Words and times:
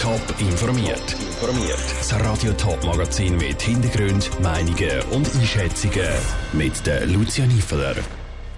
Top 0.00 0.20
informiert. 0.38 1.12
Informiert. 1.12 1.78
Das 1.98 2.12
Radio 2.20 2.52
Top 2.52 2.84
Magazin 2.84 3.36
mit 3.38 3.62
Hintergrund, 3.62 4.30
Meinungen 4.42 5.00
und 5.12 5.26
Einschätzungen 5.34 6.08
mit 6.52 6.86
der 6.86 7.06
Lucia 7.06 7.46
Niefeler. 7.46 7.94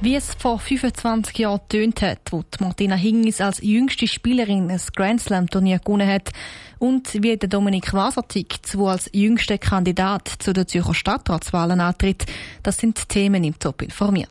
Wie 0.00 0.14
es 0.14 0.34
vor 0.34 0.58
25 0.58 1.38
Jahren 1.38 1.60
tönt 1.68 2.00
hat, 2.00 2.20
wo 2.30 2.42
Martina 2.60 2.94
Hingis 2.94 3.42
als 3.42 3.60
jüngste 3.60 4.06
Spielerin 4.06 4.70
ein 4.70 4.80
Grand 4.94 5.20
Slam 5.20 5.48
Turnier 5.48 5.78
gewonnen 5.78 6.08
hat 6.08 6.30
und 6.78 7.22
wie 7.22 7.36
der 7.36 7.50
Dominik 7.50 7.92
Wasertig, 7.92 8.62
der 8.72 8.80
als 8.80 9.10
jüngster 9.12 9.58
Kandidat 9.58 10.28
zu 10.38 10.54
den 10.54 10.66
Zürcher 10.66 10.94
Stadtratswahlen 10.94 11.80
antritt, 11.80 12.24
das 12.62 12.78
sind 12.78 13.10
Themen 13.10 13.44
im 13.44 13.58
Top 13.58 13.82
informiert. 13.82 14.30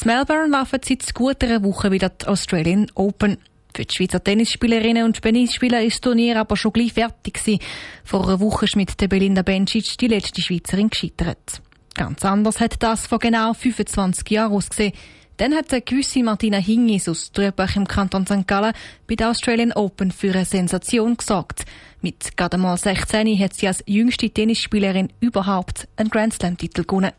In 0.00 0.06
Melbourne 0.06 0.48
laufen 0.48 0.80
seit 0.84 1.14
gut 1.14 1.42
einer 1.42 1.64
Woche 1.64 1.90
wieder 1.90 2.10
die 2.10 2.26
Australian 2.26 2.86
Open. 2.94 3.38
Für 3.74 3.84
die 3.84 3.94
Schweizer 3.94 4.22
Tennisspielerinnen 4.22 5.04
und 5.04 5.22
Tennisspieler 5.22 5.82
ist 5.82 5.94
das 5.94 6.00
Turnier 6.02 6.38
aber 6.38 6.56
schon 6.56 6.72
gleich 6.72 6.92
fertig 6.92 7.34
gewesen. 7.34 7.60
Vor 8.04 8.24
einer 8.24 8.40
Woche 8.40 8.66
ist 8.66 8.76
mit 8.76 9.00
der 9.00 9.08
Belinda 9.08 9.42
Bencic 9.42 9.96
die 9.98 10.08
letzte 10.08 10.42
Schweizerin 10.42 10.90
gescheitert. 10.90 11.62
Ganz 11.94 12.24
anders 12.24 12.60
hat 12.60 12.82
das 12.82 13.06
vor 13.06 13.18
genau 13.18 13.54
25 13.54 14.28
Jahren 14.30 14.52
ausgesehen. 14.52 14.92
Dann 15.38 15.54
hat 15.54 15.72
eine 15.72 15.80
gewisse 15.80 16.22
Martina 16.22 16.58
Hingis 16.58 17.08
aus 17.08 17.32
Trübach 17.32 17.74
im 17.76 17.88
Kanton 17.88 18.26
St. 18.26 18.46
Gallen 18.46 18.74
bei 19.08 19.14
der 19.14 19.30
Australian 19.30 19.72
Open 19.72 20.10
für 20.10 20.32
eine 20.32 20.44
Sensation 20.44 21.16
gesorgt. 21.16 21.64
Mit 22.02 22.36
gerade 22.36 22.58
mal 22.58 22.76
16 22.76 23.38
hat 23.38 23.54
sie 23.54 23.66
als 23.66 23.82
jüngste 23.86 24.28
Tennisspielerin 24.28 25.12
überhaupt 25.20 25.88
einen 25.96 26.10
Grand 26.10 26.34
Slam-Titel 26.34 26.84
gewonnen. 26.84 27.12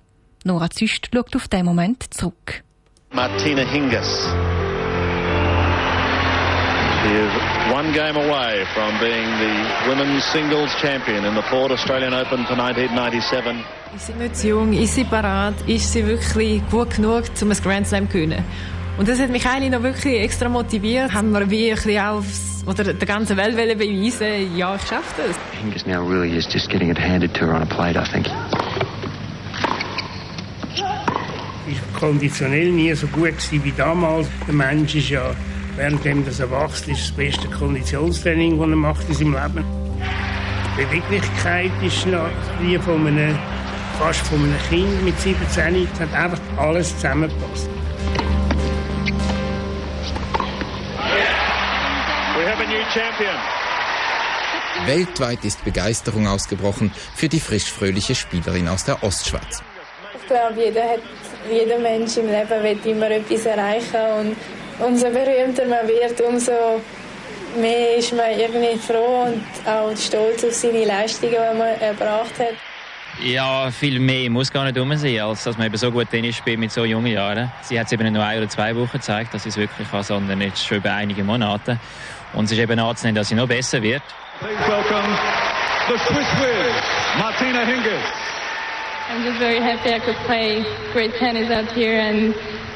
Nora 0.44 0.70
Züst 0.70 1.10
schaut 1.14 1.36
auf 1.36 1.48
den 1.48 1.66
Moment 1.66 2.14
zurück. 2.14 2.64
Martina 3.12 3.64
Hingis 3.64 4.28
is 7.06 7.32
one 7.74 7.92
game 7.94 8.16
away 8.16 8.66
from 8.74 8.98
being 9.00 9.28
the 9.40 9.54
women's 9.88 10.24
singles 10.32 10.74
champion 10.82 11.26
in 11.26 11.36
the 11.36 11.42
Ford 11.44 11.72
Australian 11.72 12.14
Open 12.14 12.46
for 12.46 12.56
1997. 12.56 13.64
Ist 13.96 14.08
sie 14.08 14.14
nicht 14.14 14.36
zu 14.36 14.48
jung? 14.48 14.74
Ist 14.74 14.96
sie 14.96 15.04
parat? 15.04 15.54
Ist 15.68 15.92
sie 15.92 16.06
wirklich 16.06 16.62
gut 16.72 16.96
genug, 16.96 17.24
um 17.42 17.52
ein 17.52 17.58
Grand 17.62 17.88
Slam 17.88 18.08
zu 18.10 18.14
gewinnen? 18.14 18.44
Und 18.98 19.08
das 19.08 19.20
hat 19.20 19.30
mich 19.30 19.46
eigentlich 19.46 19.72
noch 19.72 19.84
wirklich 19.84 20.22
extra 20.22 20.50
motiviert. 20.50 21.14
Haben 21.14 21.32
wir 21.32 21.50
wie 21.50 21.70
ein 21.70 21.76
bisschen 21.76 22.00
aufs, 22.00 22.64
oder 22.66 22.94
der 22.94 23.08
ganzen 23.08 23.38
Welt 23.38 23.56
beweisen, 23.56 24.56
ja, 24.56 24.76
ich 24.76 24.82
schaffe 24.84 25.14
das. 25.18 25.36
Hingis 25.62 25.86
now 25.86 26.06
really 26.08 26.36
is 26.38 26.48
just 26.52 26.70
getting 26.70 26.90
it 26.90 27.00
handed 27.00 27.34
to 27.34 27.46
her 27.46 27.56
on 27.56 27.62
a 27.62 27.66
plate, 27.66 27.98
I 27.98 28.04
think. 28.04 28.28
Ich 31.68 31.82
war 31.82 32.00
konditionell 32.00 32.72
nie 32.72 32.94
so 32.94 33.08
gut 33.08 33.34
wie 33.52 33.74
damals. 33.76 34.28
Der 34.48 34.54
Mensch 34.54 34.96
ist 34.96 35.10
ja 35.10 35.32
währenddem 35.76 36.26
das 36.26 36.40
erwachsen 36.40 36.92
ist, 36.92 37.10
das 37.10 37.12
beste 37.12 37.48
Konditionstraining, 37.48 38.60
das 38.60 38.70
er 38.70 38.76
macht 38.76 39.10
in 39.10 39.16
seinem 39.16 39.34
Leben. 39.34 39.66
Die 40.78 40.86
Beweglichkeit 40.86 41.72
ist 41.82 42.06
noch 42.08 42.30
die 42.62 42.78
von 42.80 43.08
einem, 43.08 43.38
fast 44.00 44.26
von 44.28 44.40
einem 44.40 44.58
Kind 44.70 45.04
mit 45.04 45.20
17. 45.20 45.88
Es 45.94 46.00
hat 46.00 46.14
einfach 46.14 46.40
alles 46.58 46.96
zusammengepasst. 46.96 47.70
We 52.36 52.50
have 52.50 52.62
a 52.62 52.68
new 52.68 52.84
champion. 52.92 53.36
Weltweit 54.86 55.46
ist 55.46 55.64
Begeisterung 55.64 56.28
ausgebrochen 56.28 56.92
für 57.16 57.30
die 57.30 57.40
frisch-fröhliche 57.40 58.16
Spielerin 58.16 58.68
aus 58.68 58.84
der 58.84 59.02
Ostschweiz. 59.04 59.62
Ich 60.20 60.28
glaube, 60.28 60.60
jeder, 60.60 60.82
hat, 60.82 61.00
jeder 61.50 61.80
Mensch 61.80 62.18
im 62.18 62.28
Leben 62.28 62.64
will 62.64 62.92
immer 62.92 63.12
etwas 63.12 63.46
erreichen 63.46 64.02
und 64.20 64.36
umso 64.80 65.10
berühmter 65.10 65.66
man 65.66 65.88
wird, 65.88 66.20
umso 66.22 66.82
mehr 67.60 67.98
ist 67.98 68.14
man 68.14 68.32
irgendwie 68.38 68.78
froh 68.78 69.26
und 69.26 69.44
auch 69.68 69.96
stolz 69.98 70.44
auf 70.44 70.54
seine 70.54 70.86
Leistungen, 70.86 71.34
die 71.34 71.58
man 71.58 71.80
erbracht 71.80 72.40
hat. 72.40 72.56
Ja, 73.22 73.70
viel 73.70 74.00
mehr 74.00 74.30
muss 74.30 74.52
gar 74.52 74.66
nicht 74.66 74.78
um 74.78 74.96
sein, 74.98 75.20
als 75.20 75.44
dass 75.44 75.56
man 75.58 75.68
eben 75.68 75.78
so 75.78 75.92
gut 75.92 76.10
Tennis 76.10 76.36
spielt 76.36 76.60
mit 76.60 76.72
so 76.72 76.84
jungen 76.84 77.14
Jahren. 77.14 77.52
Sie 77.62 77.80
hat 77.80 77.86
es 77.86 77.92
eben 77.92 78.04
nicht 78.04 78.14
nur 78.14 78.26
ein 78.26 78.40
oder 78.40 78.50
zwei 78.50 78.76
Wochen 78.76 78.94
gezeigt, 78.94 79.34
dass 79.34 79.44
sie 79.44 79.50
es 79.50 79.58
wirklich 79.58 79.90
kann, 79.90 80.02
sondern 80.02 80.42
jetzt 80.42 80.66
schon 80.66 80.78
über 80.78 80.94
einige 80.94 81.24
Monate. 81.24 81.80
Und 82.34 82.46
es 82.46 82.54
ist 82.54 82.58
eben 82.58 82.80
anzunehmen, 82.80 83.16
dass 83.16 83.30
sie 83.30 83.36
noch 83.36 83.48
besser 83.48 83.82
wird. 83.82 84.02
Please 84.40 84.60
welcome 84.68 85.16
the 85.88 85.98
Swiss 86.08 86.28
Wiz, 86.40 87.20
Martina 87.20 87.60
Hingis. 87.60 88.02
I'm 89.10 89.24
just 89.24 89.40
very 89.40 89.60
happy 89.60 89.94
I 89.94 90.00
could 90.00 90.16
play 90.26 90.64
great 90.94 91.14
tennis 91.16 91.52
out 91.52 91.72
here 91.74 92.00
and 92.00 92.34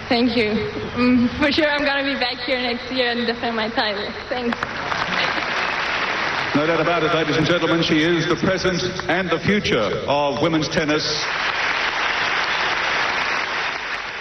thank 0.09 0.35
you. 0.35 0.51
Um, 0.95 1.29
for 1.39 1.51
sure 1.51 1.69
I'm 1.69 1.85
going 1.85 2.05
to 2.05 2.13
be 2.13 2.19
back 2.19 2.38
here 2.45 2.59
next 2.61 2.91
year 2.91 3.11
and 3.11 3.25
defend 3.25 3.55
my 3.55 3.69
title. 3.69 4.11
Thanks. 4.29 4.57
No 6.55 6.66
doubt 6.66 6.81
about 6.81 7.03
it, 7.03 7.13
ladies 7.13 7.37
and 7.37 7.45
gentlemen, 7.45 7.81
she 7.83 8.01
is 8.01 8.27
the 8.27 8.35
present 8.35 8.81
and 9.07 9.29
the 9.29 9.39
future 9.39 10.03
of 10.07 10.41
women's 10.41 10.67
tennis. 10.67 11.03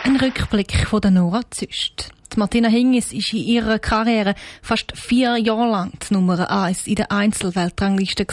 Ein 0.04 0.16
Rückblick 0.16 0.86
von 0.86 1.00
der 1.00 1.10
Nora 1.10 1.42
Züst. 1.50 2.10
Die 2.32 2.38
Martina 2.38 2.68
Hingis 2.68 3.12
ist 3.12 3.32
in 3.32 3.40
ihrer 3.40 3.78
Karriere 3.78 4.34
fast 4.62 4.92
vier 4.96 5.36
Jahre 5.38 5.68
lang 5.68 5.92
die 6.08 6.14
Nummer 6.14 6.50
1 6.50 6.86
in 6.86 6.94
der 6.94 7.10
Einzelweltrangliste 7.10 8.26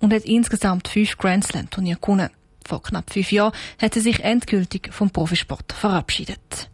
und 0.00 0.12
hat 0.12 0.24
insgesamt 0.24 0.88
fünf 0.88 1.16
Grand 1.16 1.44
Slam 1.44 1.70
Turniere 1.70 1.98
gewonnen. 1.98 2.30
Vor 2.66 2.82
knapp 2.82 3.12
fünf 3.12 3.30
Jahren 3.30 3.52
hat 3.80 3.94
sie 3.94 4.00
sich 4.00 4.24
endgültig 4.24 4.92
vom 4.92 5.10
Profisport 5.10 5.72
verabschiedet. 5.72 6.68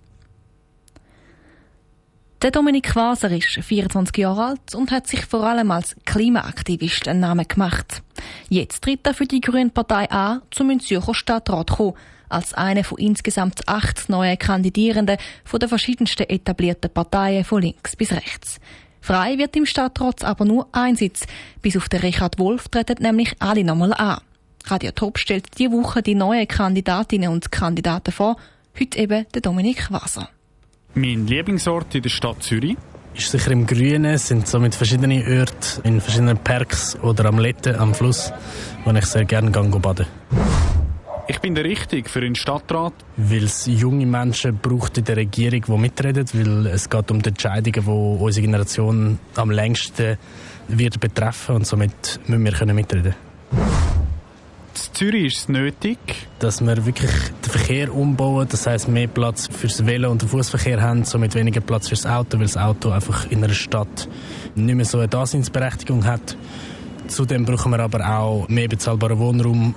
Der 2.40 2.50
Dominik 2.50 2.96
Waser 2.96 3.30
ist 3.30 3.46
24 3.46 4.16
Jahre 4.16 4.46
alt 4.46 4.74
und 4.74 4.90
hat 4.90 5.06
sich 5.06 5.24
vor 5.26 5.44
allem 5.44 5.70
als 5.70 5.94
Klimaaktivist 6.04 7.06
einen 7.06 7.20
Namen 7.20 7.46
gemacht. 7.46 8.02
Jetzt 8.48 8.82
tritt 8.82 9.06
er 9.06 9.14
für 9.14 9.26
die 9.26 9.40
Grüne 9.40 9.70
Partei 9.70 10.10
an, 10.10 10.42
zum 10.50 10.80
Zürcher 10.80 11.14
Stadtrat 11.14 11.70
kommen, 11.70 11.94
als 12.28 12.52
einer 12.54 12.82
von 12.82 12.98
insgesamt 12.98 13.68
acht 13.68 14.08
neuen 14.08 14.38
Kandidierenden 14.38 15.18
von 15.44 15.60
den 15.60 15.68
verschiedensten 15.68 16.28
etablierten 16.28 16.90
Parteien 16.90 17.44
von 17.44 17.62
links 17.62 17.94
bis 17.94 18.10
rechts. 18.10 18.58
Frei 19.00 19.38
wird 19.38 19.54
im 19.54 19.66
Stadtrat 19.66 20.24
aber 20.24 20.44
nur 20.44 20.68
ein 20.72 20.96
Sitz. 20.96 21.26
Bis 21.60 21.76
auf 21.76 21.88
den 21.88 22.00
Richard 22.00 22.38
Wolf 22.38 22.68
treten 22.68 23.02
nämlich 23.02 23.34
alle 23.38 23.62
nochmal 23.62 23.92
an. 23.94 24.20
Radio 24.70 24.92
Top 24.92 25.18
stellt 25.18 25.58
diese 25.58 25.72
Woche 25.72 26.02
die 26.02 26.14
neuen 26.14 26.46
Kandidatinnen 26.46 27.30
und 27.30 27.50
Kandidaten 27.50 28.12
vor. 28.12 28.36
Heute 28.78 28.98
eben 28.98 29.26
der 29.34 29.42
Dominik 29.42 29.90
Waser. 29.90 30.28
Mein 30.94 31.26
Lieblingsort 31.26 31.94
in 31.94 32.02
der 32.02 32.10
Stadt 32.10 32.42
Zürich 32.42 32.76
ist 33.14 33.30
sicher 33.30 33.50
im 33.50 33.66
Grünen, 33.66 34.16
sind 34.18 34.46
so 34.46 34.58
mit 34.58 34.74
verschiedenen 34.74 35.22
Orten, 35.38 35.82
in 35.84 36.00
verschiedenen 36.00 36.38
Parks 36.38 36.98
oder 37.02 37.26
am 37.26 37.38
Letten, 37.38 37.76
am 37.76 37.94
Fluss, 37.94 38.32
wo 38.84 38.92
ich 38.92 39.06
sehr 39.06 39.24
gerne 39.24 39.50
gehe 39.50 39.80
baden. 39.80 40.06
Ich 41.28 41.38
bin 41.40 41.54
der 41.54 41.64
Richtige 41.64 42.08
für 42.08 42.20
den 42.20 42.34
Stadtrat. 42.34 42.92
Weil 43.16 43.44
es 43.44 43.66
junge 43.66 44.06
Menschen 44.06 44.58
braucht 44.58 44.98
in 44.98 45.04
der 45.04 45.16
Regierung, 45.16 45.62
die 45.66 45.78
mitreden, 45.78 46.26
weil 46.32 46.66
es 46.66 46.90
geht 46.90 47.10
um 47.10 47.22
die 47.22 47.28
Entscheidungen, 47.28 47.84
die 47.84 48.22
unsere 48.22 48.44
Generation 48.44 49.18
am 49.36 49.50
längsten 49.50 50.18
wird 50.68 51.00
betreffen 51.00 51.56
und 51.56 51.66
somit 51.66 52.20
müssen 52.26 52.44
wir 52.44 52.52
können 52.52 52.74
mitreden. 52.74 53.14
In 53.14 53.31
Zürich 54.92 55.24
ist 55.24 55.38
es 55.38 55.48
nötig, 55.48 55.98
dass 56.38 56.60
wir 56.60 56.84
wirklich 56.84 57.10
den 57.10 57.50
Verkehr 57.50 57.94
umbauen, 57.94 58.46
das 58.50 58.66
heißt 58.66 58.88
mehr 58.88 59.06
Platz 59.06 59.48
fürs 59.50 59.86
Velo 59.86 60.10
und 60.10 60.20
den 60.20 60.28
Fußverkehr 60.28 60.82
haben, 60.82 61.04
somit 61.04 61.34
weniger 61.34 61.62
Platz 61.62 61.88
fürs 61.88 62.04
Auto, 62.04 62.36
weil 62.38 62.44
das 62.44 62.58
Auto 62.58 62.90
einfach 62.90 63.30
in 63.30 63.42
einer 63.42 63.54
Stadt 63.54 64.06
nicht 64.54 64.74
mehr 64.74 64.84
so 64.84 64.98
eine 64.98 65.08
Daseinsberechtigung 65.08 66.04
hat. 66.04 66.36
Zudem 67.08 67.46
brauchen 67.46 67.72
wir 67.72 67.80
aber 67.80 68.06
auch 68.06 68.48
mehr 68.48 68.68
bezahlbaren 68.68 69.18
Wohnraum. 69.18 69.74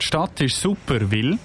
Die 0.00 0.04
Stadt 0.04 0.40
ist 0.42 0.60
super, 0.60 1.10
weil 1.10 1.38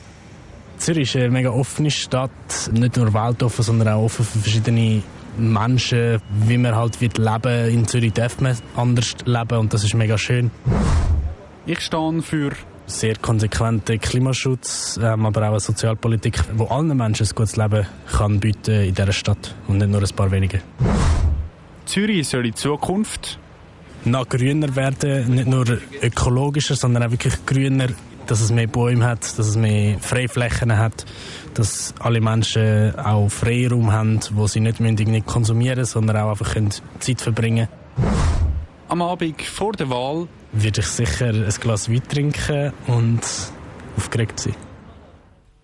Zürich 0.77 1.15
ist 1.15 1.15
eine 1.15 1.29
mega 1.29 1.49
offene 1.49 1.91
Stadt, 1.91 2.69
nicht 2.73 2.97
nur 2.97 3.13
weltoffen, 3.13 3.63
sondern 3.63 3.87
auch 3.87 4.03
offen 4.03 4.25
für 4.25 4.39
verschiedene 4.39 5.01
Menschen, 5.37 6.19
wie 6.45 6.57
man 6.57 6.75
halt 6.75 6.99
wird 6.99 7.17
leben. 7.17 7.69
In 7.69 7.87
Zürich 7.87 8.11
darf 8.11 8.41
man 8.41 8.57
anders 8.75 9.15
leben 9.25 9.57
und 9.57 9.73
das 9.73 9.85
ist 9.85 9.93
mega 9.93 10.17
schön. 10.17 10.51
Ich 11.69 11.81
stehe 11.81 12.21
für 12.21 12.53
sehr 12.85 13.17
konsequenten 13.17 13.99
Klimaschutz, 13.99 14.97
ähm, 15.03 15.25
aber 15.25 15.41
auch 15.41 15.51
eine 15.51 15.59
Sozialpolitik, 15.59 16.39
wo 16.53 16.67
allen 16.67 16.95
Menschen 16.95 17.27
ein 17.27 17.35
gutes 17.35 17.57
Leben 17.57 17.85
kann 18.09 18.39
bieten 18.39 18.83
in 18.83 18.95
dieser 18.95 19.11
Stadt 19.11 19.53
und 19.67 19.79
nicht 19.79 19.89
nur 19.89 20.01
ein 20.01 20.15
paar 20.15 20.31
wenige. 20.31 20.61
Zürich 21.85 22.25
soll 22.29 22.45
in 22.45 22.55
Zukunft 22.55 23.37
noch 24.05 24.29
grüner 24.29 24.73
werden, 24.77 25.35
nicht 25.35 25.47
nur 25.47 25.65
ökologischer, 26.01 26.77
sondern 26.77 27.03
auch 27.03 27.11
wirklich 27.11 27.45
grüner, 27.45 27.87
dass 28.27 28.39
es 28.39 28.49
mehr 28.49 28.67
Bäume 28.67 29.03
hat, 29.03 29.37
dass 29.37 29.47
es 29.47 29.57
mehr 29.57 29.99
Freiflächen 29.99 30.77
hat, 30.77 31.05
dass 31.53 31.93
alle 31.99 32.21
Menschen 32.21 32.97
auch 32.97 33.27
Freiraum 33.27 33.91
haben, 33.91 34.21
wo 34.31 34.47
sie 34.47 34.61
nicht 34.61 34.79
irgendwie 34.79 35.19
konsumieren, 35.19 35.83
sondern 35.83 36.15
auch 36.15 36.29
einfach 36.29 36.55
Zeit 36.99 37.19
verbringen 37.19 37.67
können. 37.67 37.86
Am 38.89 39.01
Abend 39.01 39.41
vor 39.41 39.73
der 39.73 39.89
Wahl 39.89 40.27
würde 40.53 40.79
ich 40.79 40.87
sicher 40.87 41.27
ein 41.27 41.53
Glas 41.59 41.91
Wein 41.91 42.07
trinken 42.07 42.71
und 42.87 43.21
aufgeregt 43.97 44.39
sein. 44.39 44.55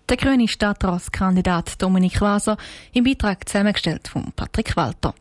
Der 0.08 0.18
grüne 0.18 0.46
Stadtratskandidat 0.46 1.80
Dominik 1.80 2.20
Waser 2.20 2.58
im 2.92 3.04
Beitrag 3.04 3.48
zusammengestellt 3.48 4.08
von 4.08 4.30
Patrick 4.36 4.76
Walter. 4.76 5.14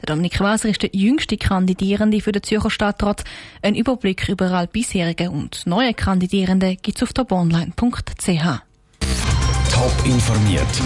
Der 0.00 0.06
Dominik 0.06 0.38
Waser 0.38 0.68
ist 0.68 0.82
der 0.82 0.90
jüngste 0.92 1.36
Kandidierende 1.36 2.20
für 2.20 2.30
den 2.30 2.44
Zürcher 2.44 2.70
Stadtrat. 2.70 3.24
Ein 3.62 3.74
Überblick 3.74 4.28
über 4.28 4.52
alle 4.52 4.68
bisherigen 4.68 5.30
und 5.30 5.66
neue 5.66 5.94
Kandidierende 5.94 6.76
gibt 6.76 6.98
es 6.98 7.02
auf 7.02 7.12
toponline.ch. 7.12 8.62
Top 9.72 9.92
informiert, 10.04 10.82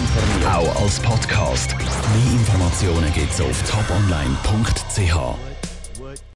auch 0.47 0.81
als 0.81 0.99
Podcast. 0.99 1.75
Mehr 1.77 2.33
Informationen 2.33 3.13
gibt 3.13 3.31
es 3.31 3.41
auf 3.41 3.69
toponline.ch. 3.69 5.54